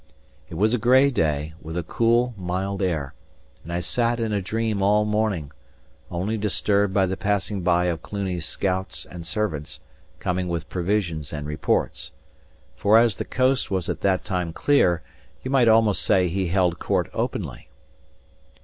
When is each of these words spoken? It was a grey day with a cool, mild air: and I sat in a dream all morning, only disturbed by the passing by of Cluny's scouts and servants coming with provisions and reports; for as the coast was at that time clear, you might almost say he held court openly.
It 0.49 0.55
was 0.55 0.73
a 0.73 0.79
grey 0.79 1.11
day 1.11 1.53
with 1.61 1.77
a 1.77 1.83
cool, 1.83 2.33
mild 2.35 2.81
air: 2.81 3.13
and 3.63 3.71
I 3.71 3.81
sat 3.81 4.19
in 4.19 4.31
a 4.33 4.41
dream 4.41 4.81
all 4.81 5.05
morning, 5.05 5.51
only 6.09 6.37
disturbed 6.37 6.91
by 6.91 7.05
the 7.05 7.15
passing 7.15 7.61
by 7.61 7.85
of 7.85 8.01
Cluny's 8.01 8.47
scouts 8.47 9.05
and 9.05 9.27
servants 9.27 9.79
coming 10.17 10.47
with 10.47 10.69
provisions 10.69 11.31
and 11.31 11.45
reports; 11.45 12.09
for 12.75 12.97
as 12.97 13.17
the 13.17 13.25
coast 13.25 13.69
was 13.69 13.89
at 13.89 14.01
that 14.01 14.25
time 14.25 14.53
clear, 14.53 15.03
you 15.43 15.51
might 15.51 15.67
almost 15.67 16.01
say 16.01 16.27
he 16.29 16.47
held 16.47 16.79
court 16.79 17.07
openly. 17.13 17.69